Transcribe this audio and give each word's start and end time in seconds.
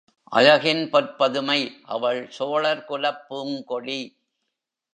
அழகின் 0.31 0.89
பொற்பதுமை 0.89 1.59
அவள் 1.85 2.29
சோழர் 2.29 2.85
குலப்பூங் 2.89 3.63
கொடி. 3.63 4.01